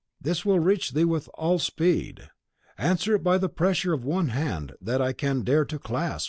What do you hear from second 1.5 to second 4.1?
speed. Answer it by the pressure of